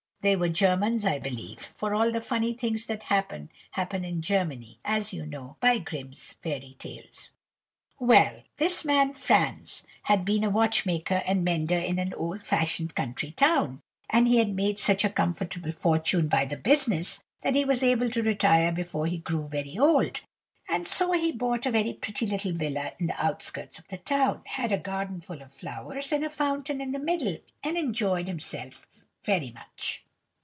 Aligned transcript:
They 0.23 0.35
were 0.35 0.49
Germans, 0.49 1.03
I 1.03 1.17
believe, 1.17 1.59
for 1.59 1.95
all 1.95 2.11
the 2.11 2.21
funny 2.21 2.53
things 2.53 2.85
that 2.85 3.01
happen, 3.01 3.49
happen 3.71 4.05
in 4.05 4.21
Germany, 4.21 4.77
as 4.85 5.11
you 5.13 5.25
know 5.25 5.55
by 5.59 5.79
Grimm's 5.79 6.33
fairy 6.33 6.75
tales. 6.77 7.31
"Well! 7.97 8.43
this 8.57 8.85
man, 8.85 9.15
Franz, 9.15 9.81
had 10.03 10.23
been 10.23 10.43
a 10.43 10.49
watchmaker 10.51 11.23
and 11.25 11.43
mender 11.43 11.73
in 11.79 11.97
an 11.97 12.13
old 12.13 12.43
fashioned 12.45 12.93
country 12.93 13.31
town, 13.31 13.81
and 14.11 14.27
he 14.27 14.37
had 14.37 14.53
made 14.53 14.79
such 14.79 15.03
a 15.03 15.09
comfortable 15.09 15.71
fortune 15.71 16.27
by 16.27 16.45
the 16.45 16.55
business, 16.55 17.21
that 17.41 17.55
he 17.55 17.65
was 17.65 17.81
able 17.81 18.11
to 18.11 18.21
retire 18.21 18.71
before 18.71 19.07
he 19.07 19.17
grew 19.17 19.47
very 19.47 19.75
old; 19.75 20.21
and 20.69 20.87
so 20.87 21.13
he 21.13 21.31
bought 21.31 21.65
a 21.65 21.71
very 21.71 21.93
pretty 21.93 22.27
little 22.27 22.53
villa 22.53 22.91
in 22.99 23.07
the 23.07 23.19
outskirts 23.25 23.79
of 23.79 23.87
the 23.87 23.97
town, 23.97 24.43
had 24.45 24.71
a 24.71 24.77
garden 24.77 25.19
full 25.19 25.41
of 25.41 25.51
flowers 25.51 26.11
with 26.11 26.23
a 26.23 26.29
fountain 26.29 26.79
in 26.79 26.91
the 26.91 26.99
middle, 26.99 27.39
and 27.63 27.75
enjoyed 27.75 28.27
himself 28.27 28.85
very 29.23 29.49
much. 29.49 30.03